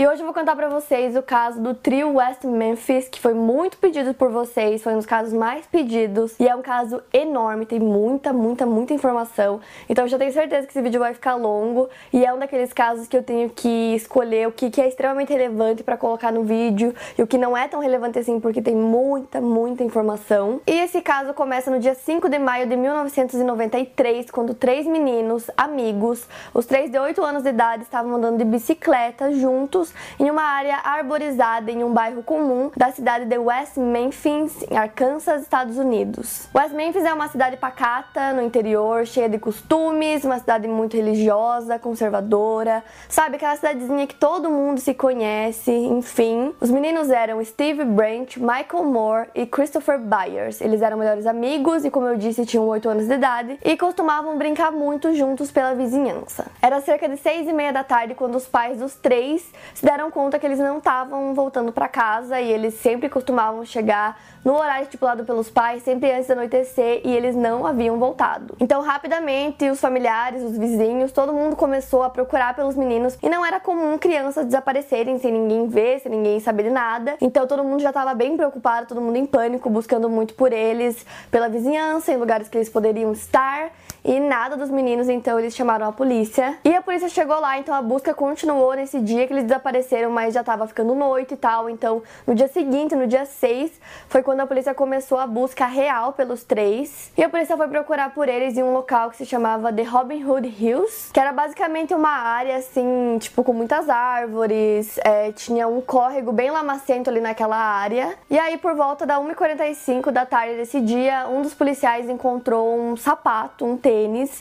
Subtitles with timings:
[0.00, 3.34] E hoje eu vou contar pra vocês o caso do trio West Memphis, que foi
[3.34, 7.66] muito pedido por vocês, foi um dos casos mais pedidos e é um caso enorme,
[7.66, 9.60] tem muita, muita, muita informação.
[9.90, 12.72] Então eu já tenho certeza que esse vídeo vai ficar longo e é um daqueles
[12.72, 16.94] casos que eu tenho que escolher o que, é extremamente relevante para colocar no vídeo
[17.18, 20.62] e o que não é tão relevante assim, porque tem muita, muita informação.
[20.66, 26.26] E esse caso começa no dia 5 de maio de 1993, quando três meninos, amigos,
[26.54, 30.76] os três de 8 anos de idade, estavam andando de bicicleta juntos em uma área
[30.84, 36.48] arborizada em um bairro comum da cidade de West Memphis, em Arkansas, Estados Unidos.
[36.54, 41.78] West Memphis é uma cidade pacata no interior, cheia de costumes, uma cidade muito religiosa,
[41.78, 46.54] conservadora, sabe aquela cidadezinha que todo mundo se conhece, enfim.
[46.60, 50.60] Os meninos eram Steve Brent, Michael Moore e Christopher Byers.
[50.60, 54.36] Eles eram melhores amigos e, como eu disse, tinham 8 anos de idade e costumavam
[54.36, 56.46] brincar muito juntos pela vizinhança.
[56.62, 60.10] Era cerca de seis e meia da tarde quando os pais dos três se deram
[60.10, 64.82] conta que eles não estavam voltando para casa e eles sempre costumavam chegar no horário
[64.82, 68.54] estipulado pelos pais, sempre antes de anoitecer, e eles não haviam voltado.
[68.60, 73.44] Então, rapidamente, os familiares, os vizinhos, todo mundo começou a procurar pelos meninos e não
[73.44, 77.16] era comum crianças desaparecerem sem ninguém ver, sem ninguém saber de nada.
[77.18, 81.06] Então, todo mundo já estava bem preocupado, todo mundo em pânico, buscando muito por eles,
[81.30, 83.70] pela vizinhança, em lugares que eles poderiam estar
[84.04, 86.58] e nada dos meninos, então eles chamaram a polícia.
[86.64, 90.34] E a polícia chegou lá, então a busca continuou nesse dia que eles desapareceram, mas
[90.34, 91.68] já tava ficando noite e tal.
[91.68, 93.70] Então, no dia seguinte, no dia 6,
[94.08, 97.12] foi quando a polícia começou a busca real pelos três.
[97.16, 100.24] E a polícia foi procurar por eles em um local que se chamava The Robin
[100.24, 105.80] Hood Hills, que era basicamente uma área assim, tipo, com muitas árvores, é, tinha um
[105.80, 108.14] córrego bem lamacento ali naquela área.
[108.30, 112.96] E aí, por volta da 1h45 da tarde desse dia, um dos policiais encontrou um
[112.96, 114.32] sapato, um tênis tênis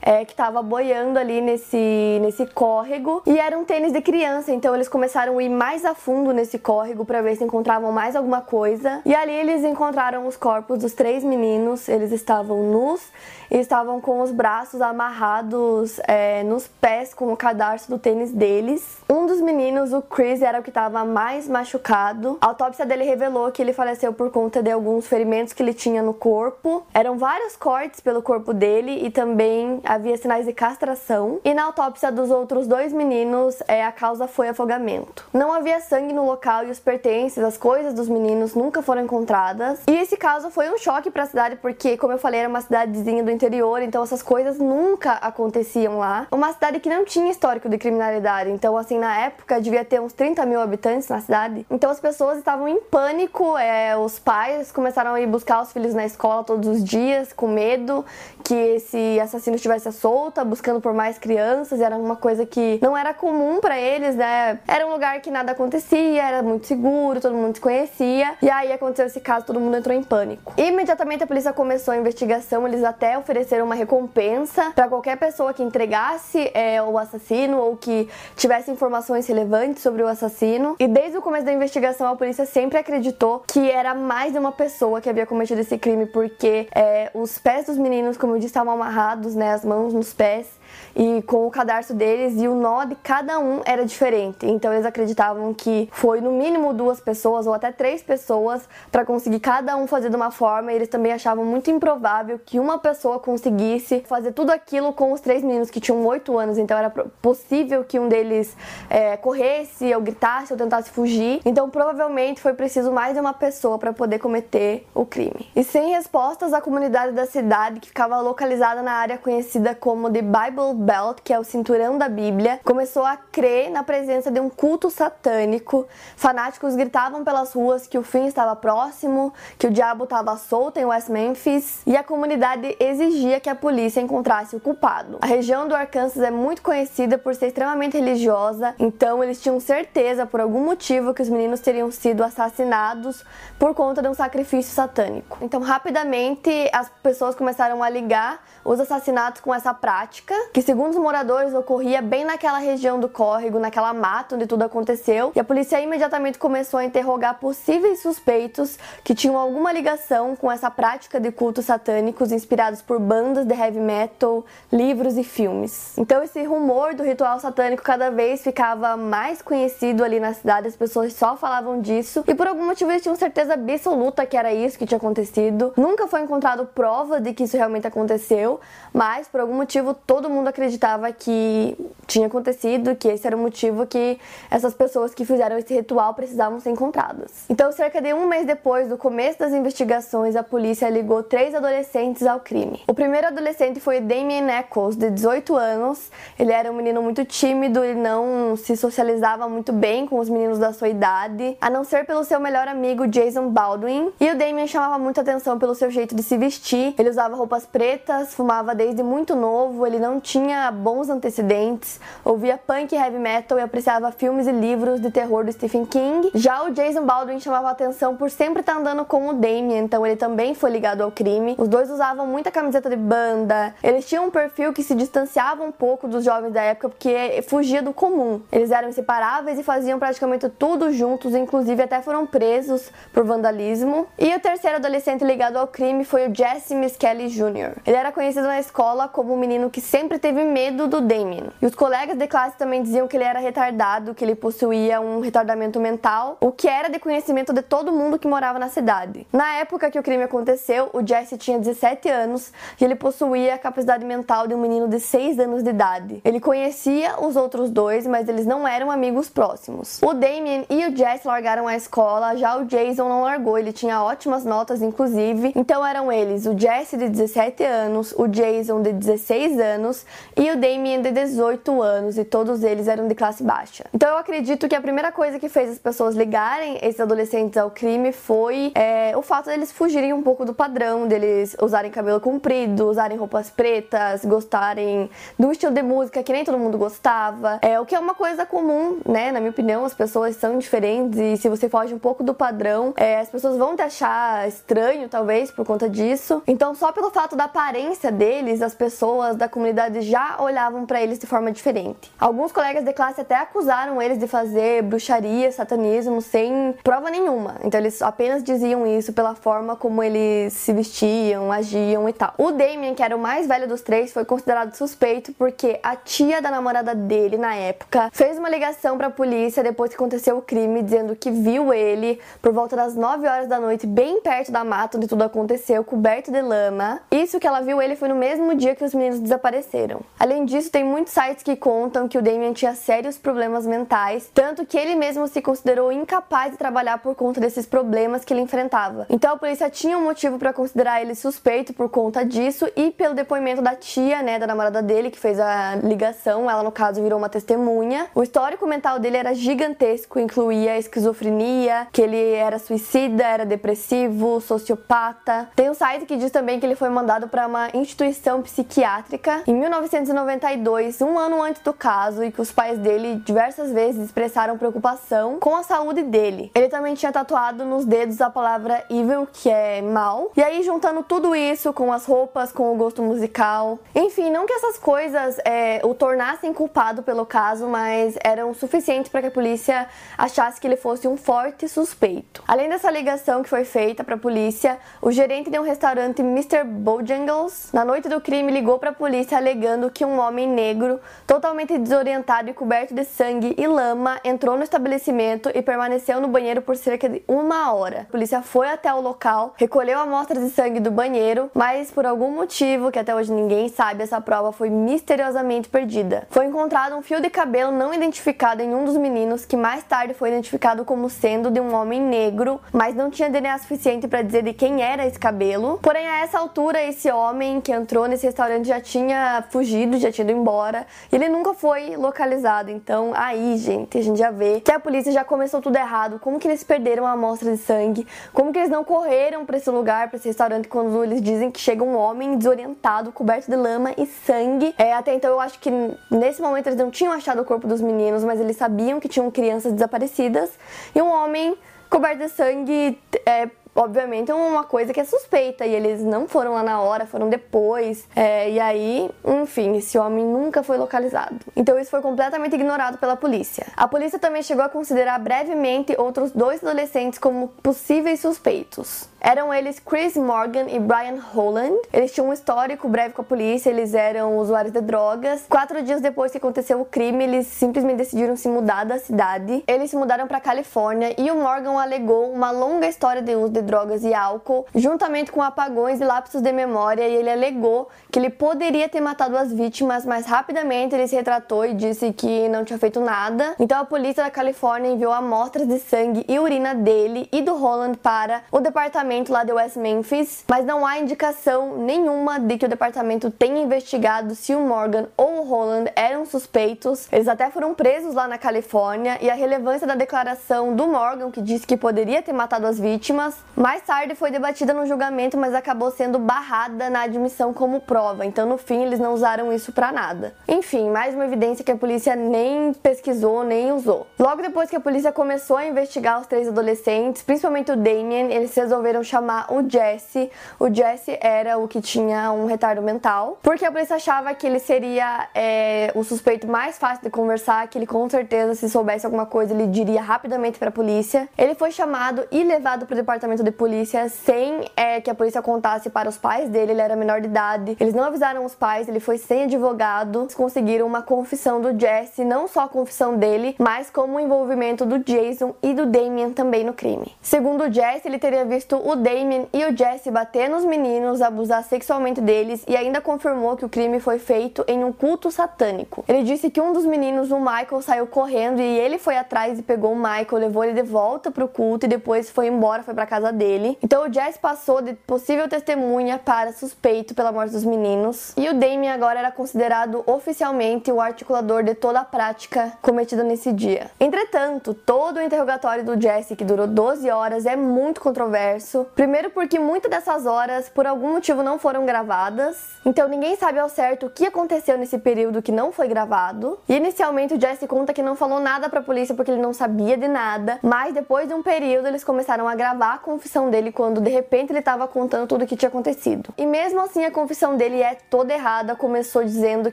[0.00, 4.74] é, que estava boiando ali nesse, nesse córrego e era um tênis de criança, então
[4.74, 8.40] eles começaram a ir mais a fundo nesse córrego para ver se encontravam mais alguma
[8.40, 9.00] coisa.
[9.04, 13.02] E ali eles encontraram os corpos dos três meninos, eles estavam nus
[13.50, 18.98] e estavam com os braços amarrados é, nos pés com o cadarço do tênis deles.
[19.08, 22.38] Um dos meninos, o Chris, era o que estava mais machucado.
[22.40, 26.02] A autópsia dele revelou que ele faleceu por conta de alguns ferimentos que ele tinha
[26.02, 26.86] no corpo.
[26.92, 31.40] Eram vários cortes pelo corpo dele e também havia sinais de castração.
[31.44, 35.24] E na autópsia dos outros dois meninos, é, a causa foi afogamento.
[35.32, 39.80] Não havia sangue no local e os pertences, as coisas dos meninos nunca foram encontradas.
[39.88, 42.60] E esse caso foi um choque para a cidade porque, como eu falei, era uma
[42.60, 46.26] cidadezinha do interior, então essas coisas nunca aconteciam lá.
[46.30, 50.12] Uma cidade que não tinha histórico de criminalidade, então assim, na época devia ter uns
[50.12, 51.66] 30 mil habitantes na cidade.
[51.70, 55.94] Então as pessoas estavam em pânico, é, os pais começaram a ir buscar os filhos
[55.94, 58.04] na escola todos os dias, com medo
[58.44, 63.14] que esse assassino estivesse solta, buscando por mais crianças, era uma coisa que não era
[63.14, 64.58] comum para eles, né?
[64.66, 68.34] Era um lugar que nada acontecia, era muito seguro, todo mundo se conhecia.
[68.42, 70.52] E aí aconteceu esse caso, todo mundo entrou em pânico.
[70.56, 75.62] Imediatamente a polícia começou a investigação, eles até ofereceram uma recompensa para qualquer pessoa que
[75.62, 80.76] entregasse é, o assassino ou que tivesse informações relevantes sobre o assassino.
[80.78, 84.52] E desde o começo da investigação, a polícia sempre acreditou que era mais de uma
[84.52, 88.48] pessoa que havia cometido esse crime, porque é, os pés dos meninos, como eu disse,
[88.48, 90.46] estavam amarrados, né, as mãos nos pés
[90.94, 94.46] e com o cadarço deles e o nó de cada um era diferente.
[94.46, 99.40] Então eles acreditavam que foi no mínimo duas pessoas ou até três pessoas para conseguir
[99.40, 100.72] cada um fazer de uma forma.
[100.72, 105.20] E eles também achavam muito improvável que uma pessoa conseguisse fazer tudo aquilo com os
[105.20, 106.58] três meninos que tinham oito anos.
[106.58, 108.56] Então era possível que um deles
[108.90, 111.40] é, corresse ou gritasse ou tentasse fugir.
[111.44, 115.48] Então provavelmente foi preciso mais de uma pessoa para poder cometer o crime.
[115.54, 120.22] E sem respostas, a comunidade da cidade que ficava localizada na área conhecida como The
[120.22, 124.40] Bible Bible Belt, que é o cinturão da Bíblia, começou a crer na presença de
[124.40, 125.86] um culto satânico.
[126.16, 130.84] Fanáticos gritavam pelas ruas que o fim estava próximo, que o diabo estava solto em
[130.84, 135.18] West Memphis, e a comunidade exigia que a polícia encontrasse o culpado.
[135.20, 140.26] A região do Arkansas é muito conhecida por ser extremamente religiosa, então eles tinham certeza
[140.26, 143.24] por algum motivo que os meninos teriam sido assassinados
[143.60, 145.38] por conta de um sacrifício satânico.
[145.40, 150.96] Então, rapidamente, as pessoas começaram a ligar os assassinatos com essa prática, que segundo os
[150.96, 155.80] moradores ocorria bem naquela região do córrego, naquela mata onde tudo aconteceu, e a polícia
[155.80, 161.64] imediatamente começou a interrogar possíveis suspeitos que tinham alguma ligação com essa prática de cultos
[161.64, 165.96] satânicos inspirados por bandas de heavy metal, livros e filmes.
[165.96, 170.76] Então esse rumor do ritual satânico cada vez ficava mais conhecido ali na cidade, as
[170.76, 174.78] pessoas só falavam disso, e por algum motivo eles tinham certeza absoluta que era isso
[174.78, 175.72] que tinha acontecido.
[175.74, 178.57] Nunca foi encontrado prova de que isso realmente aconteceu,
[178.92, 181.76] mas por algum motivo todo mundo acreditava que
[182.06, 184.18] tinha acontecido, que esse era o motivo que
[184.50, 187.44] essas pessoas que fizeram esse ritual precisavam ser encontradas.
[187.48, 192.26] Então, cerca de um mês depois do começo das investigações, a polícia ligou três adolescentes
[192.26, 192.82] ao crime.
[192.86, 196.10] O primeiro adolescente foi Damien Eccles, de 18 anos.
[196.38, 200.58] Ele era um menino muito tímido, ele não se socializava muito bem com os meninos
[200.58, 204.12] da sua idade, a não ser pelo seu melhor amigo Jason Baldwin.
[204.18, 206.94] E o Damien chamava muita atenção pelo seu jeito de se vestir.
[206.98, 212.94] Ele usava roupas pretas, fumava desde muito novo, ele não tinha bons antecedentes, ouvia punk
[212.94, 216.30] e heavy metal e apreciava filmes e livros de terror do Stephen King.
[216.34, 220.16] Já o Jason Baldwin chamava atenção por sempre estar andando com o Damien, então ele
[220.16, 221.56] também foi ligado ao crime.
[221.58, 225.70] Os dois usavam muita camiseta de banda, eles tinham um perfil que se distanciava um
[225.70, 228.40] pouco dos jovens da época porque fugia do comum.
[228.50, 234.06] Eles eram inseparáveis e faziam praticamente tudo juntos, inclusive até foram presos por vandalismo.
[234.18, 237.76] E o terceiro adolescente ligado ao crime foi o Jesse Miskelly Jr.
[237.84, 241.44] Ele era conhecido na escola como um menino que sempre teve medo do Damien.
[241.60, 245.20] E os colegas de classe também diziam que ele era retardado, que ele possuía um
[245.20, 249.26] retardamento mental, o que era de conhecimento de todo mundo que morava na cidade.
[249.32, 253.58] Na época que o crime aconteceu, o Jesse tinha 17 anos e ele possuía a
[253.58, 256.20] capacidade mental de um menino de 6 anos de idade.
[256.24, 260.00] Ele conhecia os outros dois, mas eles não eram amigos próximos.
[260.02, 264.02] O Damien e o Jesse largaram a escola, já o Jason não largou, ele tinha
[264.02, 265.52] ótimas notas, inclusive.
[265.54, 270.04] Então eram eles o Jesse de 17 anos, o Jason de 16 anos
[270.36, 273.84] e o Damien de 18 anos, e todos eles eram de classe baixa.
[273.94, 277.70] Então eu acredito que a primeira coisa que fez as pessoas ligarem esses adolescentes ao
[277.70, 282.90] crime foi é, o fato deles fugirem um pouco do padrão, deles usarem cabelo comprido,
[282.90, 287.60] usarem roupas pretas, gostarem do estilo de música que nem todo mundo gostava.
[287.62, 289.30] É o que é uma coisa comum, né?
[289.30, 292.92] Na minha opinião, as pessoas são diferentes e se você foge um pouco do padrão,
[292.96, 296.42] é, as pessoas vão te achar estranho, talvez, por conta disso.
[296.48, 301.18] Então, só pelo fato da aparência deles, as pessoas da comunidade já olhavam para eles
[301.18, 302.10] de forma diferente.
[302.18, 307.56] Alguns colegas de classe até acusaram eles de fazer bruxaria, satanismo sem prova nenhuma.
[307.64, 312.32] Então, eles apenas diziam isso pela forma como eles se vestiam, agiam e tal.
[312.38, 316.40] O Damien, que era o mais velho dos três, foi considerado suspeito porque a tia
[316.40, 320.42] da namorada dele na época fez uma ligação para a polícia depois que aconteceu o
[320.42, 324.64] crime, dizendo que viu ele por volta das 9 horas da noite, bem perto da
[324.64, 327.00] mata onde tudo aconteceu, coberto de lama.
[327.10, 330.00] Isso que ela viu ele foi no mesmo dia que os meninos desapareceram.
[330.18, 334.64] Além disso, tem muitos sites que contam que o Damien tinha sérios problemas mentais, tanto
[334.64, 339.06] que ele mesmo se considerou incapaz de trabalhar por conta desses problemas que ele enfrentava.
[339.10, 343.14] Então a polícia tinha um motivo para considerar ele suspeito por conta disso e pelo
[343.14, 347.18] depoimento da tia, né, da namorada dele que fez a ligação, ela no caso virou
[347.18, 348.06] uma testemunha.
[348.14, 355.48] O histórico mental dele era gigantesco, incluía esquizofrenia, que ele era suicida, era depressivo, sociopata.
[355.56, 359.54] Tem um site que diz também que ele foi mandado para uma instituição psiquiátrica em
[359.54, 365.38] 1992, um ano antes do caso, e que os pais dele diversas vezes expressaram preocupação
[365.40, 366.50] com a saúde dele.
[366.54, 370.30] Ele também tinha tatuado nos dedos a palavra evil, que é mal.
[370.36, 374.52] E aí, juntando tudo isso com as roupas, com o gosto musical, enfim, não que
[374.52, 379.88] essas coisas é, o tornassem culpado pelo caso, mas eram suficientes para que a polícia
[380.16, 382.42] achasse que ele fosse um forte suspeito.
[382.46, 386.64] Além dessa ligação que foi feita para a polícia, o gerente de um restaurante, Mr.
[386.64, 391.78] Bojangles, na noite do crime ligou para a polícia alegando que um homem negro, totalmente
[391.78, 396.74] desorientado e coberto de sangue e lama, entrou no estabelecimento e permaneceu no banheiro por
[396.74, 398.00] cerca de uma hora.
[398.00, 402.32] A polícia foi até o local, recolheu amostras de sangue do banheiro, mas por algum
[402.32, 406.26] motivo que até hoje ninguém sabe, essa prova foi misteriosamente perdida.
[406.30, 410.14] Foi encontrado um fio de cabelo não identificado em um dos meninos, que mais tarde
[410.14, 414.42] foi identificado como sendo de um homem negro, mas não tinha DNA suficiente para dizer
[414.42, 415.78] de quem era esse cabelo.
[415.80, 420.24] Porém, a essa altura, esse homem que entrou nesse restaurante já tinha fugido, já tinha
[420.24, 420.86] ido embora.
[421.12, 422.70] E ele nunca foi localizado.
[422.70, 426.18] Então, aí, gente, a gente já vê que a polícia já começou tudo errado.
[426.18, 428.06] Como que eles perderam a amostra de sangue?
[428.32, 431.60] Como que eles não correram para esse lugar, para esse restaurante, quando eles dizem que
[431.60, 434.74] chega um homem desorientado, coberto de lama e sangue?
[434.78, 435.70] É, até então eu acho que
[436.10, 439.30] nesse momento eles não tinham achado o corpo dos meninos, mas eles sabiam que tinham
[439.30, 440.48] crianças desaparecidas.
[440.94, 441.54] E um homem
[441.88, 443.48] coberto de sangue é,
[443.78, 447.28] obviamente é uma coisa que é suspeita e eles não foram lá na hora, foram
[447.28, 448.06] depois.
[448.14, 451.38] É, e aí, enfim, esse homem nunca foi localizado.
[451.54, 453.66] Então isso foi completamente ignorado pela polícia.
[453.76, 459.08] A polícia também chegou a considerar brevemente outros dois adolescentes como possíveis suspeitos.
[459.20, 461.76] Eram eles Chris Morgan e Brian Holland.
[461.92, 465.44] Eles tinham um histórico breve com a polícia, eles eram usuários de drogas.
[465.48, 469.64] Quatro dias depois que aconteceu o crime, eles simplesmente decidiram se mudar da cidade.
[469.66, 473.62] Eles se mudaram para Califórnia e o Morgan alegou uma longa história de uso de
[473.62, 478.30] drogas e álcool, juntamente com apagões e lapsos de memória, e ele alegou que ele
[478.30, 482.78] poderia ter matado as vítimas, mas rapidamente ele se retratou e disse que não tinha
[482.78, 483.56] feito nada.
[483.58, 487.98] Então a polícia da Califórnia enviou amostras de sangue e urina dele e do Holland
[487.98, 492.66] para o departamento departamento lá de West Memphis, mas não há indicação nenhuma de que
[492.66, 497.08] o departamento tenha investigado se o Morgan ou o Holland eram suspeitos.
[497.10, 501.40] Eles até foram presos lá na Califórnia e a relevância da declaração do Morgan, que
[501.40, 505.90] disse que poderia ter matado as vítimas, mais tarde foi debatida no julgamento, mas acabou
[505.90, 508.26] sendo barrada na admissão como prova.
[508.26, 510.34] Então, no fim, eles não usaram isso para nada.
[510.46, 514.06] Enfim, mais uma evidência que a polícia nem pesquisou nem usou.
[514.18, 518.54] Logo depois que a polícia começou a investigar os três adolescentes, principalmente o Damien, eles
[518.54, 520.30] resolveram resolveram chamar o Jesse.
[520.58, 524.58] O Jesse era o que tinha um retardo mental, porque a polícia achava que ele
[524.58, 529.26] seria é, o suspeito mais fácil de conversar, que ele com certeza, se soubesse alguma
[529.26, 531.28] coisa, ele diria rapidamente para a polícia.
[531.36, 535.42] Ele foi chamado e levado para o departamento de polícia sem é, que a polícia
[535.42, 537.76] contasse para os pais dele, ele era menor de idade.
[537.80, 540.22] Eles não avisaram os pais, ele foi sem advogado.
[540.22, 544.84] Eles conseguiram uma confissão do Jesse, não só a confissão dele, mas como o envolvimento
[544.84, 547.14] do Jason e do Damien também no crime.
[547.20, 551.62] Segundo o Jesse, ele teria visto o Damien e o Jesse bater nos meninos, abusar
[551.62, 556.02] sexualmente deles e ainda confirmou que o crime foi feito em um culto satânico.
[556.08, 559.62] Ele disse que um dos meninos, o Michael, saiu correndo e ele foi atrás e
[559.62, 563.04] pegou o Michael, levou ele de volta pro culto e depois foi embora, foi para
[563.04, 563.76] casa dele.
[563.82, 568.54] Então o Jesse passou de possível testemunha para suspeito pela morte dos meninos e o
[568.54, 573.90] Damien agora era considerado oficialmente o articulador de toda a prática cometida nesse dia.
[574.00, 578.86] Entretanto, todo o interrogatório do Jesse, que durou 12 horas, é muito controverso isso.
[578.94, 582.56] Primeiro porque muitas dessas horas, por algum motivo, não foram gravadas.
[582.84, 586.58] Então ninguém sabe ao certo o que aconteceu nesse período que não foi gravado.
[586.68, 589.96] E inicialmente o Jesse conta que não falou nada pra polícia porque ele não sabia
[589.96, 590.58] de nada.
[590.62, 594.52] Mas depois de um período eles começaram a gravar a confissão dele quando de repente
[594.52, 596.32] ele estava contando tudo o que tinha acontecido.
[596.36, 598.74] E mesmo assim a confissão dele é toda errada.
[598.76, 599.72] Começou dizendo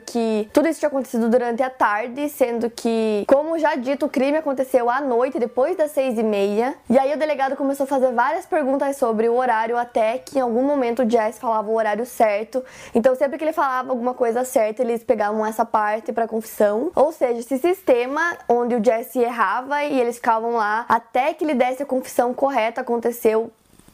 [0.00, 4.38] que tudo isso tinha acontecido durante a tarde, sendo que, como já dito, o crime
[4.38, 6.74] aconteceu à noite, depois das seis e meia.
[6.88, 10.40] E aí o delegado começou a fazer várias perguntas sobre o horário até que em
[10.40, 12.64] algum momento o Jess falava o horário certo.
[12.94, 16.90] Então sempre que ele falava alguma coisa certa, eles pegavam essa parte para confissão.
[16.94, 21.54] Ou seja, esse sistema onde o Jesse errava e eles ficavam lá até que ele
[21.54, 23.50] desse a confissão correta aconteceu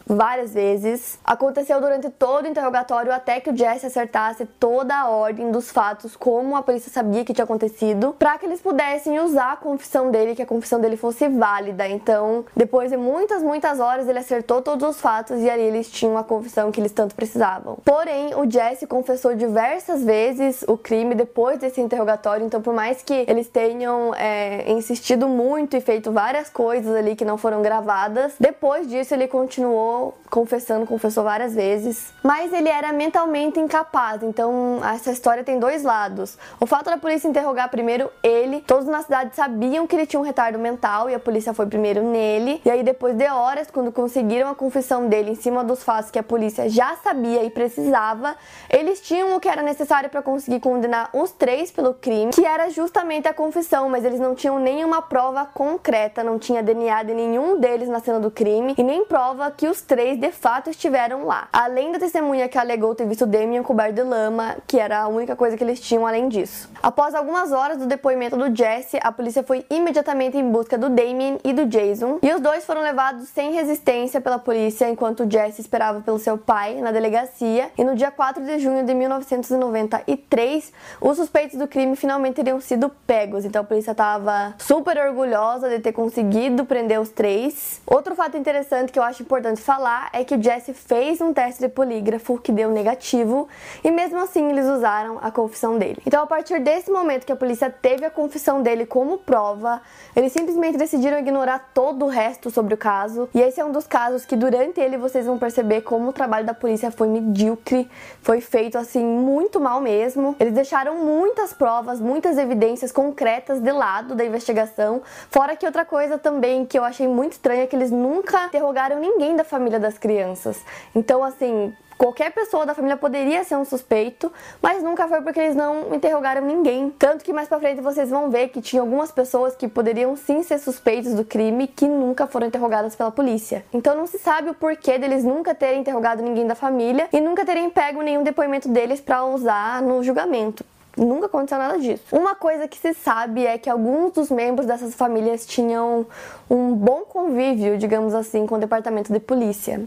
[0.07, 1.19] várias vezes.
[1.25, 6.17] Aconteceu durante todo o interrogatório até que o Jesse acertasse toda a ordem dos fatos,
[6.17, 10.35] como a polícia sabia que tinha acontecido, para que eles pudessem usar a confissão dele,
[10.35, 11.89] que a confissão dele fosse válida.
[11.89, 16.17] Então, depois de muitas, muitas horas, ele acertou todos os fatos e ali eles tinham
[16.19, 17.79] a confissão que eles tanto precisavam.
[17.85, 23.25] Porém, o Jesse confessou diversas vezes o crime depois desse interrogatório, então, por mais que
[23.29, 28.89] eles tenham é, insistido muito e feito várias coisas ali que não foram gravadas, depois
[28.89, 29.92] disso ele continuou
[30.31, 34.23] confessando, confessou várias vezes, mas ele era mentalmente incapaz.
[34.23, 36.39] Então, essa história tem dois lados.
[36.59, 40.25] O fato da polícia interrogar primeiro ele, todos na cidade sabiam que ele tinha um
[40.25, 42.61] retardo mental e a polícia foi primeiro nele.
[42.65, 46.19] E aí depois de horas, quando conseguiram a confissão dele em cima dos fatos que
[46.19, 48.37] a polícia já sabia e precisava,
[48.69, 52.71] eles tinham o que era necessário para conseguir condenar os três pelo crime, que era
[52.71, 57.59] justamente a confissão, mas eles não tinham nenhuma prova concreta, não tinha DNA de nenhum
[57.59, 61.49] deles na cena do crime e nem prova que os três de fato estiveram lá.
[61.53, 65.37] Além da testemunha que alegou ter visto Damien coberto de lama, que era a única
[65.37, 66.71] coisa que eles tinham além disso.
[66.83, 71.39] Após algumas horas do depoimento do Jesse, a polícia foi imediatamente em busca do Damien
[71.45, 76.01] e do Jason, e os dois foram levados sem resistência pela polícia enquanto Jesse esperava
[76.01, 77.71] pelo seu pai na delegacia.
[77.77, 82.91] E no dia 4 de junho de 1993, os suspeitos do crime finalmente teriam sido
[83.07, 83.45] pegos.
[83.45, 87.81] Então a polícia estava super orgulhosa de ter conseguido prender os três.
[87.87, 91.33] Outro fato interessante que eu acho importante falar falar é que o Jesse fez um
[91.33, 93.49] teste de polígrafo que deu negativo
[93.83, 95.99] e mesmo assim eles usaram a confissão dele.
[96.07, 99.83] Então, a partir desse momento que a polícia teve a confissão dele como prova,
[100.15, 103.29] eles simplesmente decidiram ignorar todo o resto sobre o caso.
[103.35, 106.47] E esse é um dos casos que durante ele vocês vão perceber como o trabalho
[106.47, 107.91] da polícia foi medíocre,
[108.23, 110.37] foi feito assim muito mal mesmo.
[110.39, 115.03] Eles deixaram muitas provas, muitas evidências concretas de lado da investigação.
[115.29, 119.01] Fora que outra coisa também que eu achei muito estranha é que eles nunca interrogaram
[119.01, 120.61] ninguém da família das crianças.
[120.95, 125.55] Então, assim, Qualquer pessoa da família poderia ser um suspeito, mas nunca foi porque eles
[125.55, 126.91] não interrogaram ninguém.
[126.99, 130.43] Tanto que mais pra frente vocês vão ver que tinha algumas pessoas que poderiam sim
[130.43, 133.65] ser suspeitos do crime que nunca foram interrogadas pela polícia.
[133.73, 137.45] Então não se sabe o porquê deles nunca terem interrogado ninguém da família e nunca
[137.45, 140.65] terem pego nenhum depoimento deles para usar no julgamento.
[140.97, 142.03] Nunca aconteceu nada disso.
[142.11, 146.05] Uma coisa que se sabe é que alguns dos membros dessas famílias tinham
[146.51, 149.81] um bom convívio, digamos assim, com o departamento de polícia.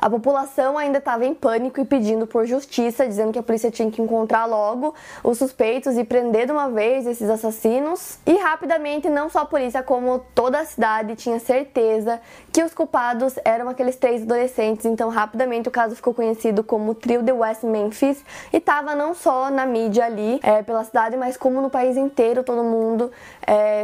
[0.00, 3.90] A população ainda estava em pânico e pedindo por justiça, dizendo que a polícia tinha
[3.90, 8.18] que encontrar logo os suspeitos e prender de uma vez esses assassinos.
[8.26, 12.18] E rapidamente, não só a polícia, como toda a cidade tinha certeza
[12.50, 14.86] que os culpados eram aqueles três adolescentes.
[14.86, 19.14] Então, rapidamente, o caso ficou conhecido como o Trio de West Memphis e estava não
[19.14, 23.10] só na mídia ali é, pela cidade, mas como no país inteiro, todo mundo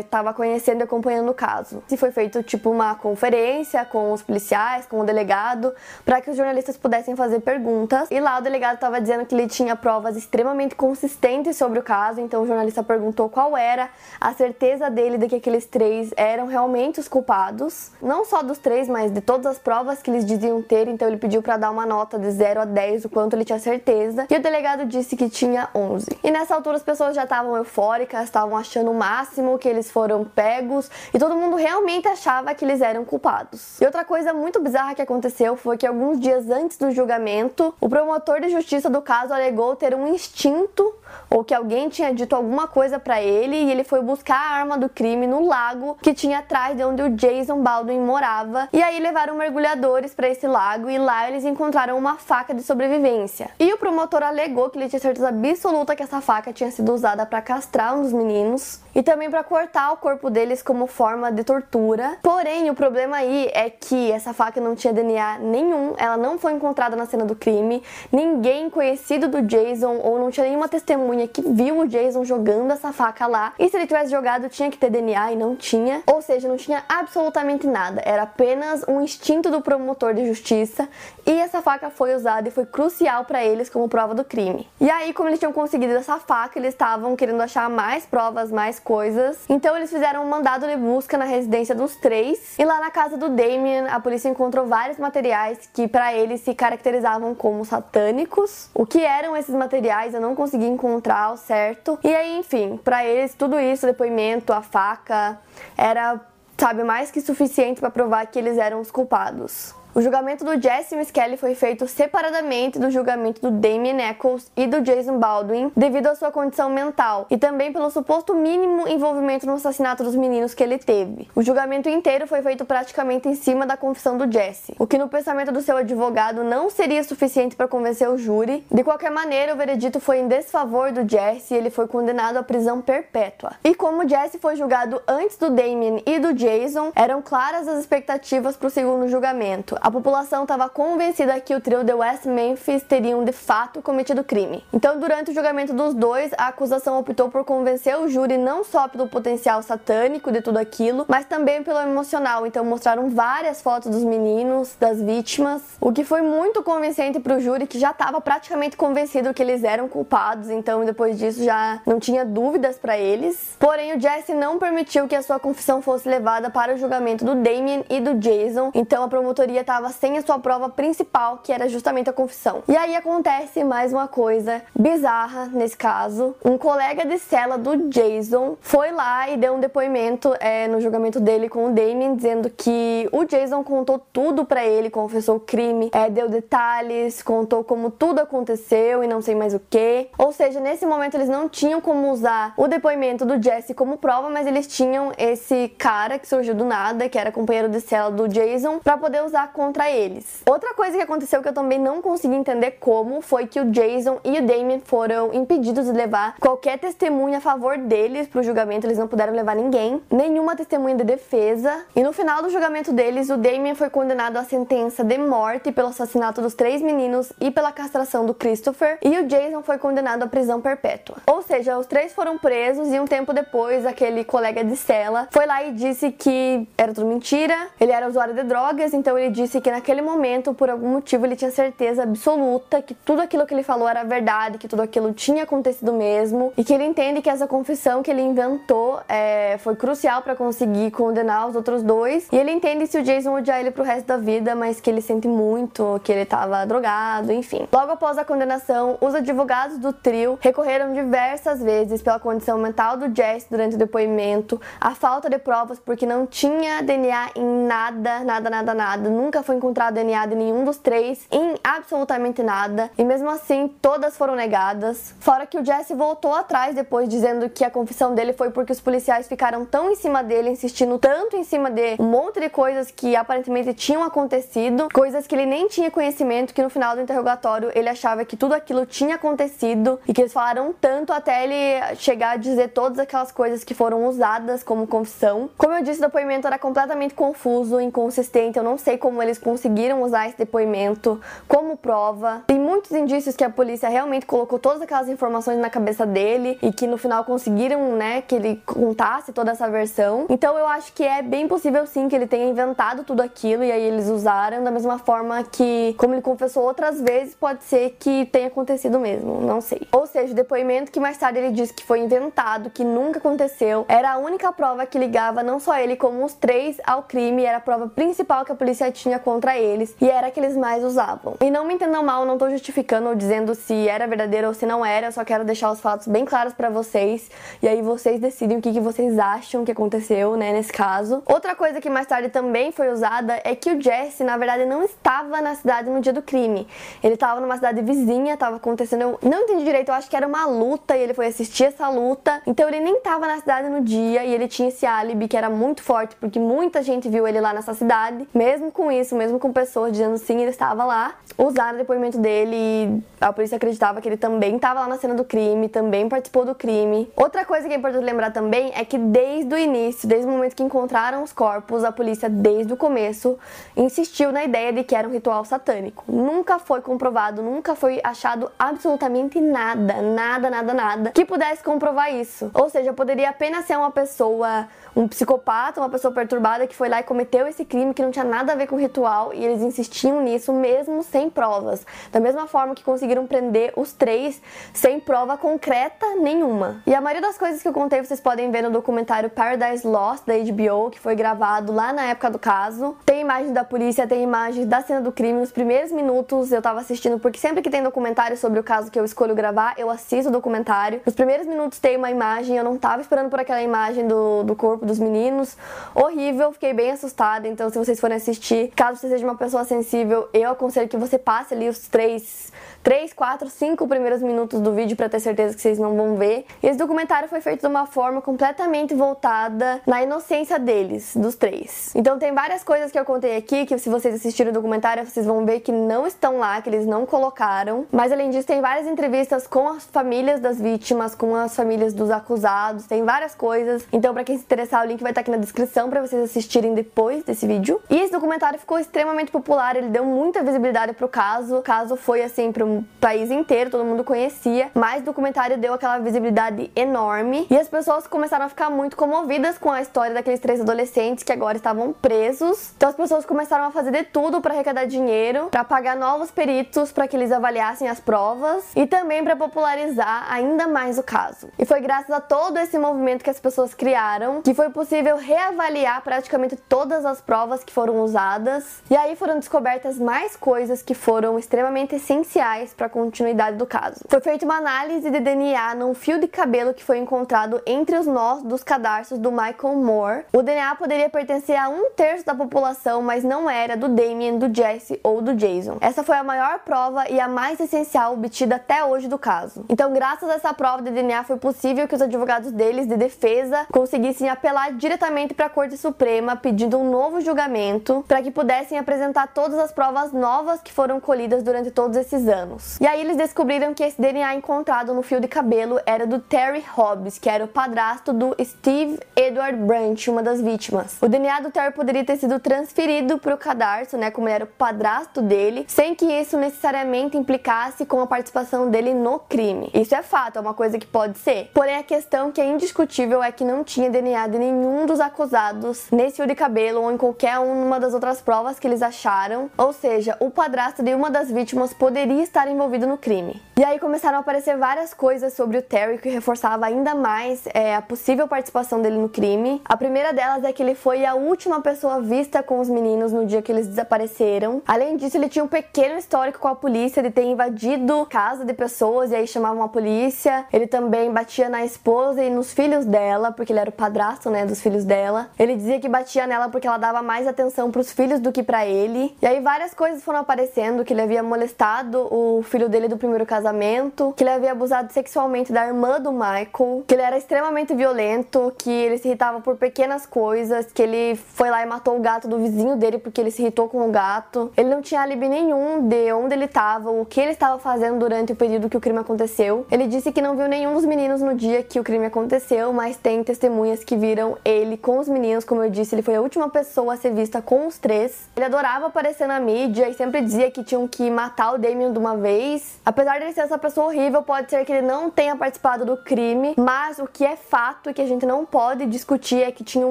[0.00, 1.82] estava é, conhecendo e acompanhando o caso.
[1.90, 5.74] E foi feito tipo uma conferência com os policiais, com o delegado,
[6.06, 8.08] para que os jornalistas pudessem fazer perguntas.
[8.12, 12.20] E lá o delegado estava dizendo que ele tinha provas extremamente consistentes sobre o caso,
[12.20, 17.00] então o jornalista perguntou qual era a certeza dele de que aqueles três eram realmente
[17.00, 17.90] os culpados.
[18.00, 21.16] Não só dos três, mas de todas as provas que eles diziam ter, então ele
[21.16, 24.28] pediu para dar uma nota de 0 a 10 o quanto ele tinha certeza.
[24.30, 26.06] E o delegado disse que tinha 11.
[26.22, 30.24] E nessa altura as pessoas já estavam eufóricas, estavam achando o máximo que eles foram
[30.24, 33.80] pegos e todo mundo realmente achava que eles eram culpados.
[33.80, 37.88] E outra coisa muito bizarra que aconteceu foi que alguns dias antes do julgamento, o
[37.88, 40.94] promotor de justiça do caso alegou ter um instinto
[41.28, 44.78] ou que alguém tinha dito alguma coisa para ele e ele foi buscar a arma
[44.78, 48.68] do crime no lago que tinha atrás de onde o Jason Baldwin morava.
[48.72, 53.50] E aí levaram mergulhadores para esse lago e lá eles encontraram uma faca de sobrevivência.
[53.58, 57.26] E o promotor alegou que ele tinha certeza absoluta que essa faca tinha sido usada
[57.26, 61.44] para castrar um dos meninos e também para cortar o corpo deles como forma de
[61.44, 62.16] tortura.
[62.22, 66.52] Porém, o problema aí é que essa faca não tinha DNA nenhum, ela não foi
[66.52, 71.42] encontrada na cena do crime, ninguém conhecido do Jason ou não tinha nenhuma testemunha que
[71.42, 73.52] viu o Jason jogando essa faca lá.
[73.58, 76.02] E se ele tivesse jogado, tinha que ter DNA e não tinha.
[76.06, 80.88] Ou seja, não tinha absolutamente nada, era apenas um instinto do promotor de justiça
[81.26, 84.68] e essa faca foi usada e foi crucial para eles como prova do crime.
[84.80, 88.78] E aí, como eles tinham conseguido essa faca, eles estavam querendo achar mais provas, mais
[88.78, 89.38] coisas.
[89.48, 92.58] Então eles fizeram um mandado de busca na residência dos três.
[92.58, 96.54] E lá na casa do Damien, a polícia encontrou vários materiais que para eles se
[96.54, 98.70] caracterizavam como satânicos.
[98.74, 100.85] O que eram esses materiais eu não consegui encontrar
[101.24, 101.98] ao certo.
[102.02, 105.38] E aí, enfim, para eles tudo isso, depoimento, a faca,
[105.76, 106.20] era
[106.58, 109.74] sabe mais que suficiente para provar que eles eram os culpados.
[109.96, 114.82] O julgamento do Jesse Miskelly foi feito separadamente do julgamento do Damien Eccles e do
[114.82, 120.04] Jason Baldwin, devido à sua condição mental e também pelo suposto mínimo envolvimento no assassinato
[120.04, 121.30] dos meninos que ele teve.
[121.34, 125.08] O julgamento inteiro foi feito praticamente em cima da confissão do Jesse, o que no
[125.08, 128.66] pensamento do seu advogado não seria suficiente para convencer o júri.
[128.70, 132.42] De qualquer maneira, o veredito foi em desfavor do Jesse e ele foi condenado à
[132.42, 133.52] prisão perpétua.
[133.64, 138.58] E como Jesse foi julgado antes do Damien e do Jason, eram claras as expectativas
[138.58, 143.22] para o segundo julgamento a população estava convencida que o trio The West Memphis teriam
[143.22, 144.64] de fato cometido crime.
[144.72, 148.88] Então, durante o julgamento dos dois, a acusação optou por convencer o júri não só
[148.88, 152.44] pelo potencial satânico de tudo aquilo, mas também pelo emocional.
[152.48, 157.40] Então, mostraram várias fotos dos meninos, das vítimas, o que foi muito convincente para o
[157.40, 160.50] júri que já estava praticamente convencido que eles eram culpados.
[160.50, 163.54] Então, depois disso, já não tinha dúvidas para eles.
[163.56, 167.36] Porém, o Jesse não permitiu que a sua confissão fosse levada para o julgamento do
[167.36, 168.72] Damien e do Jason.
[168.74, 172.62] Então, a promotoria estava estava sem a sua prova principal, que era justamente a confissão.
[172.66, 176.34] E aí acontece mais uma coisa bizarra nesse caso.
[176.42, 181.20] Um colega de cela do Jason foi lá e deu um depoimento é, no julgamento
[181.20, 185.90] dele com o Damien, dizendo que o Jason contou tudo para ele, confessou o crime,
[185.92, 190.08] é, deu detalhes, contou como tudo aconteceu e não sei mais o que.
[190.16, 194.30] Ou seja, nesse momento eles não tinham como usar o depoimento do Jesse como prova,
[194.30, 198.26] mas eles tinham esse cara que surgiu do nada, que era companheiro de cela do
[198.26, 200.42] Jason, para poder usar contra eles.
[200.46, 204.20] Outra coisa que aconteceu que eu também não consegui entender como foi que o Jason
[204.22, 208.98] e o Damien foram impedidos de levar qualquer testemunha a favor deles pro julgamento, eles
[208.98, 211.86] não puderam levar ninguém, nenhuma testemunha de defesa.
[211.96, 215.88] E no final do julgamento deles, o Damien foi condenado à sentença de morte pelo
[215.88, 220.26] assassinato dos três meninos e pela castração do Christopher, e o Jason foi condenado à
[220.26, 221.16] prisão perpétua.
[221.26, 225.46] Ou seja, os três foram presos e um tempo depois, aquele colega de cela foi
[225.46, 229.45] lá e disse que era tudo mentira, ele era usuário de drogas, então ele disse
[229.48, 233.62] que naquele momento, por algum motivo, ele tinha certeza absoluta que tudo aquilo que ele
[233.62, 237.46] falou era verdade, que tudo aquilo tinha acontecido mesmo, e que ele entende que essa
[237.46, 242.28] confissão que ele inventou é, foi crucial para conseguir condenar os outros dois.
[242.32, 245.00] E ele entende se o Jason odiar ele pro resto da vida, mas que ele
[245.00, 247.68] sente muito, que ele tava drogado, enfim.
[247.72, 253.14] Logo após a condenação, os advogados do trio recorreram diversas vezes pela condição mental do
[253.14, 258.50] Jesse durante o depoimento, a falta de provas porque não tinha DNA em nada, nada,
[258.50, 259.08] nada, nada.
[259.08, 262.90] Nunca foi encontrado DNA de nenhum dos três, em absolutamente nada.
[262.96, 265.14] E mesmo assim, todas foram negadas.
[265.20, 268.80] Fora que o Jesse voltou atrás depois dizendo que a confissão dele foi porque os
[268.80, 272.90] policiais ficaram tão em cima dele, insistindo tanto em cima de um monte de coisas
[272.90, 277.70] que aparentemente tinham acontecido, coisas que ele nem tinha conhecimento, que no final do interrogatório
[277.74, 282.32] ele achava que tudo aquilo tinha acontecido e que eles falaram tanto até ele chegar
[282.32, 285.50] a dizer todas aquelas coisas que foram usadas como confissão.
[285.56, 288.58] Como eu disse, o depoimento era completamente confuso, inconsistente.
[288.58, 292.42] Eu não sei como eles conseguiram usar esse depoimento como prova.
[292.46, 296.72] Tem muitos indícios que a polícia realmente colocou todas aquelas informações na cabeça dele e
[296.72, 300.26] que no final conseguiram, né, que ele contasse toda essa versão.
[300.28, 303.70] Então eu acho que é bem possível sim que ele tenha inventado tudo aquilo e
[303.70, 308.26] aí eles usaram da mesma forma que, como ele confessou outras vezes, pode ser que
[308.26, 309.86] tenha acontecido mesmo, não sei.
[309.92, 313.84] Ou seja, o depoimento que mais tarde ele disse que foi inventado, que nunca aconteceu,
[313.88, 317.58] era a única prova que ligava não só ele como os três ao crime, era
[317.58, 321.34] a prova principal que a polícia tinha contra eles e era que eles mais usavam.
[321.40, 324.66] E não me entendam mal, não tô justificando ou dizendo se era verdadeiro ou se
[324.66, 327.30] não era, eu só quero deixar os fatos bem claros para vocês
[327.62, 331.22] e aí vocês decidem o que, que vocês acham que aconteceu, né, nesse caso.
[331.26, 334.82] Outra coisa que mais tarde também foi usada é que o Jesse, na verdade, não
[334.82, 336.66] estava na cidade no dia do crime.
[337.02, 340.26] Ele estava numa cidade vizinha, estava acontecendo, eu não entendi direito, eu acho que era
[340.26, 342.42] uma luta e ele foi assistir essa luta.
[342.46, 345.48] Então ele nem estava na cidade no dia e ele tinha esse álibi que era
[345.48, 348.28] muito forte porque muita gente viu ele lá nessa cidade.
[348.34, 353.02] Mesmo com isso, mesmo com pessoas dizendo sim, ele estava lá, usaram o depoimento dele
[353.20, 356.54] a polícia acreditava que ele também estava lá na cena do crime, também participou do
[356.54, 357.10] crime.
[357.16, 360.54] Outra coisa que é importante lembrar também é que desde o início, desde o momento
[360.54, 363.38] que encontraram os corpos, a polícia desde o começo
[363.76, 366.04] insistiu na ideia de que era um ritual satânico.
[366.08, 372.50] Nunca foi comprovado, nunca foi achado absolutamente nada, nada, nada, nada que pudesse comprovar isso.
[372.54, 377.00] Ou seja, poderia apenas ser uma pessoa, um psicopata, uma pessoa perturbada que foi lá
[377.00, 378.95] e cometeu esse crime que não tinha nada a ver com o ritual
[379.34, 381.84] e eles insistiam nisso mesmo sem provas.
[382.10, 384.40] Da mesma forma que conseguiram prender os três
[384.72, 386.82] sem prova concreta nenhuma.
[386.86, 390.24] E a maioria das coisas que eu contei vocês podem ver no documentário Paradise Lost
[390.26, 392.96] da HBO, que foi gravado lá na época do caso.
[393.04, 395.40] Tem imagens da polícia, tem imagens da cena do crime.
[395.40, 398.98] Nos primeiros minutos eu tava assistindo, porque sempre que tem documentário sobre o caso que
[398.98, 401.00] eu escolho gravar, eu assisto o documentário.
[401.04, 404.54] Nos primeiros minutos tem uma imagem, eu não tava esperando por aquela imagem do, do
[404.54, 405.56] corpo dos meninos.
[405.94, 407.48] Horrível, fiquei bem assustada.
[407.48, 411.18] Então, se vocês forem assistir, caso você seja uma pessoa sensível, eu aconselho que você
[411.18, 412.52] passe ali os três
[412.86, 416.46] 3, 4, 5 primeiros minutos do vídeo para ter certeza que vocês não vão ver.
[416.62, 421.90] E esse documentário foi feito de uma forma completamente voltada na inocência deles, dos três.
[421.96, 425.26] Então tem várias coisas que eu contei aqui que se vocês assistirem o documentário vocês
[425.26, 427.86] vão ver que não estão lá, que eles não colocaram.
[427.90, 432.08] Mas além disso tem várias entrevistas com as famílias das vítimas, com as famílias dos
[432.08, 433.84] acusados, tem várias coisas.
[433.92, 436.72] Então para quem se interessar o link vai estar aqui na descrição para vocês assistirem
[436.72, 437.80] depois desse vídeo.
[437.90, 441.56] E esse documentário ficou extremamente popular, ele deu muita visibilidade pro caso.
[441.56, 445.98] O caso foi assim um país inteiro, todo mundo conhecia, mas o documentário deu aquela
[445.98, 450.60] visibilidade enorme e as pessoas começaram a ficar muito comovidas com a história daqueles três
[450.60, 452.72] adolescentes que agora estavam presos.
[452.76, 456.92] Então as pessoas começaram a fazer de tudo para arrecadar dinheiro, para pagar novos peritos
[456.92, 461.48] para que eles avaliassem as provas e também para popularizar ainda mais o caso.
[461.58, 466.02] E foi graças a todo esse movimento que as pessoas criaram que foi possível reavaliar
[466.02, 468.55] praticamente todas as provas que foram usadas
[468.90, 474.00] e aí foram descobertas mais coisas que foram extremamente essenciais para a continuidade do caso.
[474.08, 478.06] Foi feita uma análise de DNA num fio de cabelo que foi encontrado entre os
[478.06, 480.24] nós dos cadarços do Michael Moore.
[480.32, 484.54] O DNA poderia pertencer a um terço da população, mas não era do Damien, do
[484.54, 485.78] Jesse ou do Jason.
[485.80, 489.64] Essa foi a maior prova e a mais essencial obtida até hoje do caso.
[489.68, 493.66] Então, graças a essa prova de DNA, foi possível que os advogados deles de defesa
[493.72, 499.26] conseguissem apelar diretamente para a Corte Suprema pedindo um novo julgamento para que pudessem apresentar
[499.34, 502.78] todas as provas novas que foram colhidas durante todos esses anos.
[502.80, 506.64] E aí eles descobriram que esse DNA encontrado no fio de cabelo era do Terry
[506.76, 510.96] Hobbs, que era o padrasto do Steve Edward Branch, uma das vítimas.
[511.02, 514.44] O DNA do Terry poderia ter sido transferido para o cadarço, né, como ele era
[514.44, 519.72] o padrasto dele, sem que isso necessariamente implicasse com a participação dele no crime.
[519.74, 521.50] Isso é fato, é uma coisa que pode ser.
[521.52, 525.88] Porém, a questão que é indiscutível é que não tinha DNA de nenhum dos acusados
[525.90, 529.50] nesse fio de cabelo ou em qualquer uma das outras provas que eles acharam.
[529.56, 533.42] Ou seja, o padrasto de uma das vítimas poderia estar envolvido no crime.
[533.58, 537.74] E aí começaram a aparecer várias coisas sobre o Terry que reforçava ainda mais é,
[537.74, 539.62] a possível participação dele no crime.
[539.64, 543.24] A primeira delas é que ele foi a última pessoa vista com os meninos no
[543.24, 544.62] dia que eles desapareceram.
[544.66, 548.52] Além disso, ele tinha um pequeno histórico com a polícia de ter invadido casa de
[548.52, 550.44] pessoas e aí chamavam a polícia.
[550.52, 554.44] Ele também batia na esposa e nos filhos dela, porque ele era o padrasto, né,
[554.44, 555.30] dos filhos dela.
[555.38, 558.42] Ele dizia que batia nela porque ela dava mais atenção para os filhos do que
[558.42, 559.16] para ele.
[559.22, 563.24] E aí várias coisas foram aparecendo que ele havia molestado o filho dele do primeiro
[563.24, 568.52] casamento, que ele havia abusado sexualmente da irmã do Michael, que ele era extremamente violento,
[568.58, 572.26] que ele se irritava por pequenas coisas, que ele foi lá e matou o gato
[572.26, 574.50] do vizinho dele porque ele se irritou com o gato.
[574.56, 578.32] Ele não tinha alibi nenhum de onde ele estava, o que ele estava fazendo durante
[578.32, 579.66] o período que o crime aconteceu.
[579.70, 582.96] Ele disse que não viu nenhum dos meninos no dia que o crime aconteceu, mas
[582.96, 586.48] tem testemunhas que viram ele com os meninos, como eu disse, ele foi a última
[586.48, 588.15] pessoa a ser vista com os três.
[588.36, 591.98] Ele adorava aparecer na mídia e sempre dizia que tinham que matar o Damien de
[591.98, 592.78] uma vez.
[592.84, 595.96] Apesar de ele ser essa pessoa horrível, pode ser que ele não tenha participado do
[595.96, 599.64] crime, mas o que é fato e que a gente não pode discutir é que
[599.64, 599.90] tinham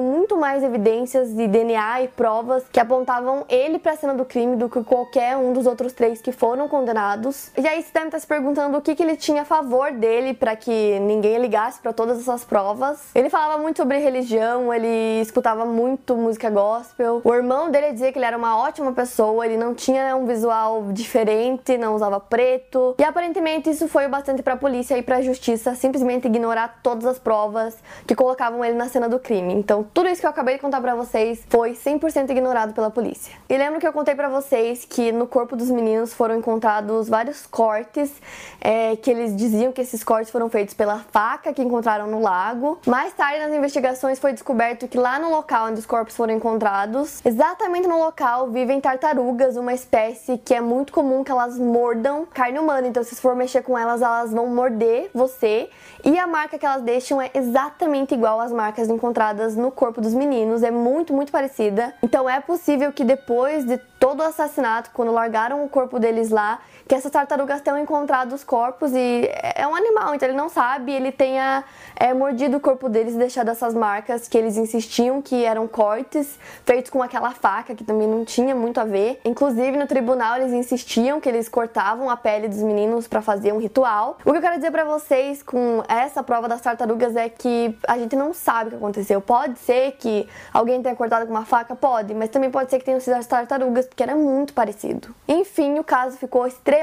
[0.00, 4.56] muito mais evidências de DNA e provas que apontavam ele para a cena do crime
[4.56, 7.50] do que qualquer um dos outros três que foram condenados.
[7.56, 10.34] E aí você deve estar se perguntando o que, que ele tinha a favor dele
[10.34, 13.10] para que ninguém ligasse para todas essas provas.
[13.14, 17.20] Ele falava muito sobre religião, ele escutava muito música gospel.
[17.24, 20.90] O irmão dele dizia que ele era uma ótima pessoa, ele não tinha um visual
[20.92, 22.94] diferente, não usava preto.
[22.98, 26.80] E aparentemente isso foi o bastante para a polícia e para a justiça simplesmente ignorar
[26.82, 27.76] todas as provas
[28.06, 29.52] que colocavam ele na cena do crime.
[29.54, 33.34] Então, tudo isso que eu acabei de contar para vocês foi 100% ignorado pela polícia.
[33.48, 37.46] E lembro que eu contei para vocês que no corpo dos meninos foram encontrados vários
[37.46, 38.12] cortes,
[38.60, 42.78] é, que eles diziam que esses cortes foram feitos pela faca que encontraram no lago.
[42.86, 47.20] Mais tarde nas investigações foi descoberto que lá no local onde os corpos foram encontrados,
[47.24, 48.05] exatamente no local
[48.50, 52.86] vivem tartarugas, uma espécie que é muito comum que elas mordam carne humana.
[52.86, 55.68] Então, se for mexer com elas, elas vão morder você.
[56.04, 60.14] E a marca que elas deixam é exatamente igual às marcas encontradas no corpo dos
[60.14, 61.94] meninos, é muito, muito parecida.
[62.02, 66.60] Então, é possível que depois de todo o assassinato, quando largaram o corpo deles lá,
[66.88, 70.92] que essas tartarugas tenham encontrado os corpos e é um animal, então ele não sabe,
[70.92, 71.64] ele tenha
[71.96, 76.38] é, mordido o corpo deles e deixado essas marcas que eles insistiam que eram cortes
[76.64, 79.20] feitos com aquela faca que também não tinha muito a ver.
[79.24, 83.58] Inclusive no tribunal eles insistiam que eles cortavam a pele dos meninos para fazer um
[83.58, 84.18] ritual.
[84.24, 87.98] O que eu quero dizer para vocês com essa prova das tartarugas é que a
[87.98, 89.20] gente não sabe o que aconteceu.
[89.20, 92.84] Pode ser que alguém tenha cortado com uma faca, pode, mas também pode ser que
[92.84, 95.14] tenham sido as tartarugas, porque era muito parecido.
[95.26, 96.75] Enfim, o caso ficou extremamente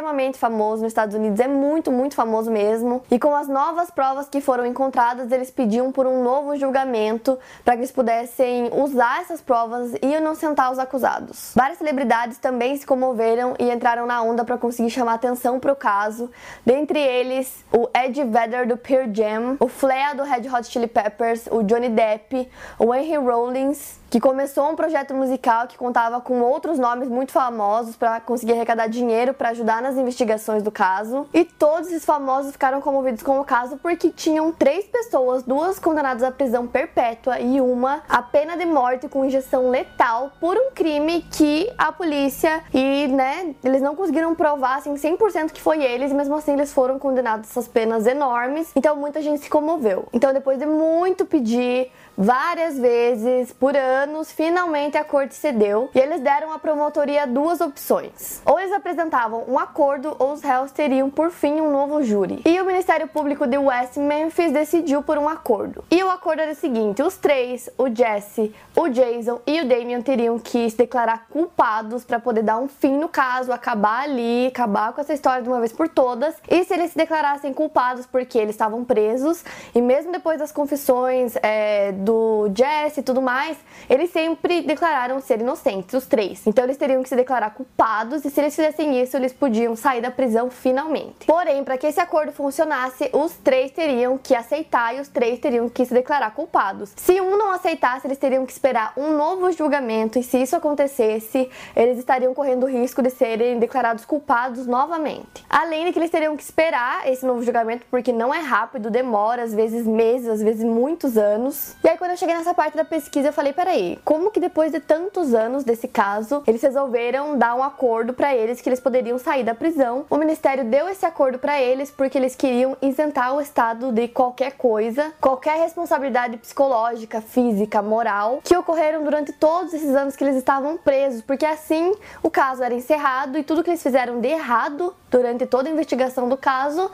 [0.44, 3.02] famoso nos Estados Unidos, é muito, muito famoso mesmo.
[3.10, 7.74] E com as novas provas que foram encontradas, eles pediam por um novo julgamento para
[7.74, 11.54] que eles pudessem usar essas provas e inocentar os acusados.
[11.56, 15.76] Várias celebridades também se comoveram e entraram na onda para conseguir chamar atenção para o
[15.76, 16.30] caso.
[16.66, 21.48] Dentre eles, o Ed Vedder do Pearl Jam, o Flea do Red Hot Chili Peppers,
[21.52, 26.78] o Johnny Depp, o Henry Rollins, que começou um projeto musical que contava com outros
[26.78, 31.26] nomes muito famosos para conseguir arrecadar dinheiro para ajudar nas investigações do caso.
[31.34, 36.22] E todos esses famosos ficaram comovidos com o caso porque tinham três pessoas, duas condenadas
[36.22, 41.26] à prisão perpétua e uma a pena de morte com injeção letal por um crime
[41.32, 46.14] que a polícia e, né, eles não conseguiram provar assim 100% que foi eles, e
[46.14, 48.72] mesmo assim eles foram condenados a essas penas enormes.
[48.76, 50.08] Então muita gente se comoveu.
[50.14, 56.22] Então depois de muito pedir várias vezes por anos, finalmente a corte cedeu e eles
[56.22, 58.42] deram à promotoria duas opções.
[58.46, 62.42] Ou eles apresentavam um acordo ou os réus teriam por fim um novo júri.
[62.46, 65.84] E o Ministério Público de West Memphis decidiu por um acordo.
[65.90, 70.02] E o acordo era o seguinte: os três, o Jesse, o Jason e o Damian
[70.02, 74.94] teriam que se declarar culpados para poder dar um fim no caso, acabar ali, acabar
[74.94, 76.36] com essa história de uma vez por todas.
[76.50, 81.36] E se eles se declarassem culpados porque eles estavam presos e mesmo depois das confissões
[81.42, 83.58] é, do Jesse e tudo mais,
[83.90, 86.46] eles sempre declararam ser inocentes, os três.
[86.46, 90.02] Então eles teriam que se declarar culpados e se eles fizessem isso, eles podiam sair
[90.02, 91.26] da prisão finalmente.
[91.26, 95.70] Porém, para que esse acordo funcionasse, os três teriam que aceitar e os três teriam
[95.70, 96.92] que se declarar culpados.
[96.96, 101.50] Se um não aceitasse, eles teriam que esperar um novo julgamento e se isso acontecesse,
[101.76, 105.46] eles estariam correndo o risco de serem declarados culpados novamente.
[105.50, 109.44] Além de que eles teriam que esperar esse novo julgamento porque não é rápido, demora
[109.44, 111.76] às vezes meses, às vezes muitos anos.
[111.84, 114.72] E aí quando eu cheguei nessa parte da pesquisa, eu falei, peraí, como que depois
[114.72, 119.18] de tantos anos desse caso, eles resolveram dar um acordo para eles que eles poderiam
[119.18, 120.06] sair da prisão?
[120.10, 124.54] O ministério deu esse acordo para eles porque eles queriam isentar o estado de qualquer
[124.54, 130.78] coisa, qualquer responsabilidade psicológica, física, moral que ocorreram durante todos esses anos que eles estavam
[130.78, 135.46] presos, porque assim o caso era encerrado e tudo que eles fizeram de errado durante
[135.46, 136.90] toda a investigação do caso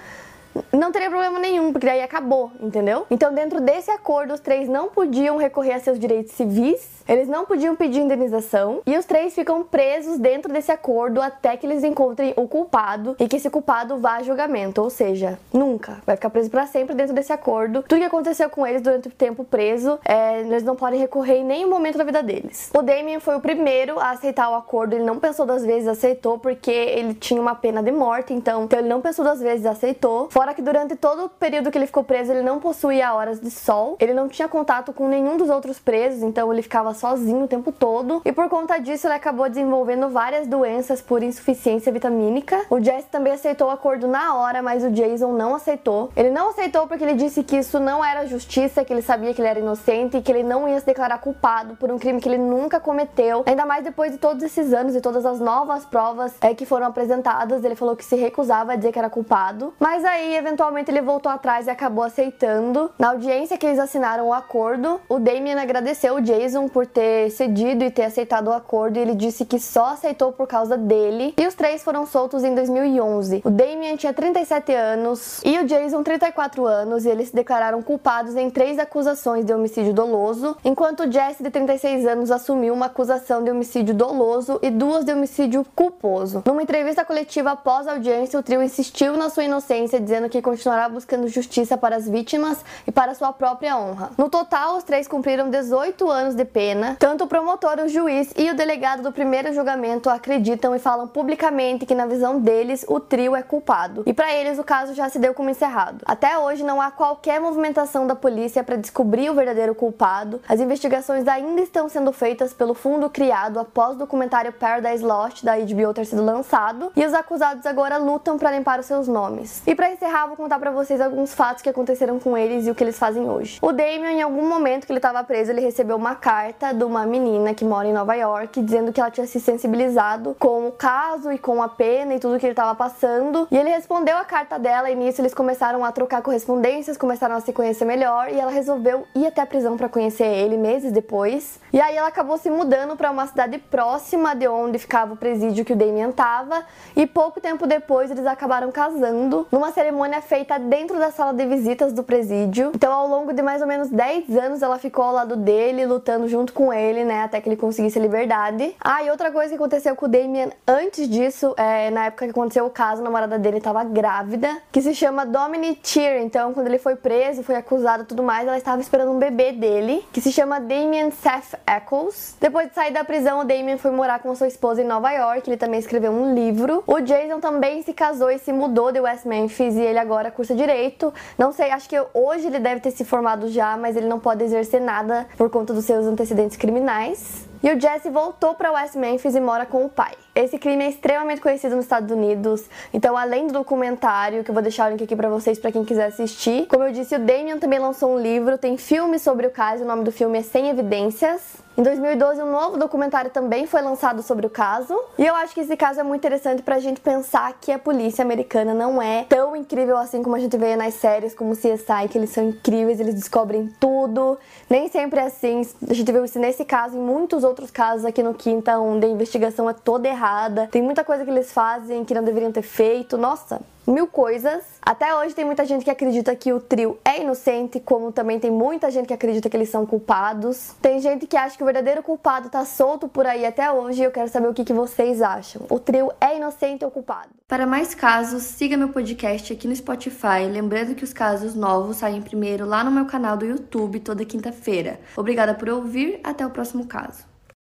[0.71, 3.05] não teria problema nenhum, porque daí acabou, entendeu?
[3.09, 7.45] Então, dentro desse acordo, os três não podiam recorrer a seus direitos civis, eles não
[7.45, 12.33] podiam pedir indenização e os três ficam presos dentro desse acordo até que eles encontrem
[12.37, 16.49] o culpado e que esse culpado vá a julgamento, ou seja, nunca vai ficar preso
[16.51, 17.83] para sempre dentro desse acordo.
[17.87, 21.45] Tudo que aconteceu com eles durante o tempo preso, é, eles não podem recorrer em
[21.45, 22.69] nenhum momento da vida deles.
[22.75, 26.37] O Damien foi o primeiro a aceitar o acordo, ele não pensou duas vezes, aceitou
[26.37, 30.29] porque ele tinha uma pena de morte, então, então ele não pensou duas vezes, aceitou.
[30.29, 33.49] Fora que durante todo o período que ele ficou preso, ele não possuía horas de
[33.49, 37.47] sol, ele não tinha contato com nenhum dos outros presos, então ele ficava sozinho o
[37.47, 38.21] tempo todo.
[38.25, 42.61] E por conta disso, ele acabou desenvolvendo várias doenças por insuficiência vitamínica.
[42.69, 46.11] O Jesse também aceitou o acordo na hora, mas o Jason não aceitou.
[46.13, 49.39] Ele não aceitou porque ele disse que isso não era justiça, que ele sabia que
[49.39, 52.27] ele era inocente e que ele não ia se declarar culpado por um crime que
[52.27, 53.43] ele nunca cometeu.
[53.45, 56.87] Ainda mais depois de todos esses anos e todas as novas provas é, que foram
[56.87, 59.73] apresentadas, ele falou que se recusava a dizer que era culpado.
[59.79, 60.48] Mas aí eventualmente
[60.87, 62.91] ele voltou atrás e acabou aceitando.
[62.97, 67.83] Na audiência que eles assinaram o acordo, o Damien agradeceu o Jason por ter cedido
[67.83, 71.33] e ter aceitado o acordo e ele disse que só aceitou por causa dele.
[71.37, 73.41] E os três foram soltos em 2011.
[73.45, 78.35] O Damien tinha 37 anos e o Jason 34 anos e eles se declararam culpados
[78.35, 83.43] em três acusações de homicídio doloso, enquanto o Jesse de 36 anos assumiu uma acusação
[83.43, 86.43] de homicídio doloso e duas de homicídio culposo.
[86.45, 90.87] Numa entrevista coletiva após a audiência, o trio insistiu na sua inocência, dizendo que continuará
[90.89, 94.11] buscando justiça para as vítimas e para sua própria honra.
[94.17, 96.95] No total, os três cumpriram 18 anos de pena.
[96.99, 101.85] Tanto o promotor, o juiz e o delegado do primeiro julgamento acreditam e falam publicamente
[101.85, 104.03] que, na visão deles, o trio é culpado.
[104.05, 106.03] E para eles, o caso já se deu como encerrado.
[106.05, 110.41] Até hoje, não há qualquer movimentação da polícia para descobrir o verdadeiro culpado.
[110.47, 115.57] As investigações ainda estão sendo feitas pelo fundo criado após o documentário Paradise Lost da
[115.57, 116.91] HBO ter sido lançado.
[116.95, 119.61] E os acusados agora lutam para limpar os seus nomes.
[119.65, 122.75] E para encerrar, vou contar para vocês alguns fatos que aconteceram com eles e o
[122.75, 123.57] que eles fazem hoje.
[123.63, 127.03] O Damien, em algum momento que ele estava preso, ele recebeu uma carta de uma
[127.05, 131.31] menina que mora em Nova York, dizendo que ela tinha se sensibilizado com o caso
[131.31, 133.47] e com a pena e tudo que ele estava passando.
[133.49, 137.41] E ele respondeu a carta dela e nisso eles começaram a trocar correspondências, começaram a
[137.41, 141.59] se conhecer melhor e ela resolveu ir até a prisão para conhecer ele meses depois.
[141.73, 145.65] E aí ela acabou se mudando para uma cidade próxima de onde ficava o presídio
[145.65, 146.65] que o Damien estava
[146.95, 151.93] e pouco tempo depois eles acabaram casando numa cerimônia feita dentro da sala de visitas
[151.93, 152.71] do presídio.
[152.75, 156.27] Então, ao longo de mais ou menos 10 anos, ela ficou ao lado dele, lutando
[156.27, 158.75] junto com ele, né, até que ele conseguisse a liberdade.
[158.79, 162.31] Ah, e outra coisa que aconteceu com o Damien antes disso, é, na época que
[162.31, 166.21] aconteceu o caso, a namorada dele estava grávida, que se chama Dominic Cheer.
[166.21, 169.51] Então, quando ele foi preso, foi acusado e tudo mais, ela estava esperando um bebê
[169.51, 172.35] dele, que se chama Damien Seth Eccles.
[172.39, 175.49] Depois de sair da prisão, o Damien foi morar com sua esposa em Nova York.
[175.49, 176.83] Ele também escreveu um livro.
[176.85, 180.55] O Jason também se casou e se mudou de West Memphis e ele agora cursa
[180.55, 181.13] direito.
[181.37, 184.43] Não sei, acho que hoje ele deve ter se formado já, mas ele não pode
[184.43, 187.48] exercer nada por conta dos seus antecedentes criminais.
[187.61, 190.13] E o Jesse voltou para West Memphis e mora com o pai.
[190.33, 194.63] Esse crime é extremamente conhecido nos Estados Unidos, então além do documentário, que eu vou
[194.63, 197.59] deixar o link aqui para vocês para quem quiser assistir, como eu disse, o Damien
[197.59, 200.69] também lançou um livro, tem filme sobre o caso, o nome do filme é Sem
[200.69, 201.67] Evidências.
[201.79, 204.99] Em 2012, um novo documentário também foi lançado sobre o caso.
[205.17, 208.21] E eu acho que esse caso é muito interessante pra gente pensar que a polícia
[208.21, 212.17] americana não é tão incrível assim como a gente vê nas séries como CSI, que
[212.17, 214.37] eles são incríveis, eles descobrem tudo.
[214.69, 215.65] Nem sempre é assim.
[215.89, 219.09] A gente viu isso nesse caso e muitos outros casos aqui no Quinta, onde a
[219.09, 220.67] investigação é toda errada.
[220.71, 223.17] Tem muita coisa que eles fazem que não deveriam ter feito.
[223.17, 223.59] Nossa,
[223.89, 224.63] mil coisas.
[224.81, 228.51] Até hoje tem muita gente que acredita que o trio é inocente, como também tem
[228.51, 230.75] muita gente que acredita que eles são culpados.
[230.81, 234.05] Tem gente que acha que o verdadeiro culpado tá solto por aí até hoje e
[234.05, 235.63] eu quero saber o que, que vocês acham.
[235.69, 237.29] O trio é inocente ou culpado?
[237.47, 240.47] Para mais casos, siga meu podcast aqui no Spotify.
[240.51, 244.99] Lembrando que os casos novos saem primeiro lá no meu canal do YouTube toda quinta-feira.
[245.17, 247.29] Obrigada por ouvir, até o próximo caso.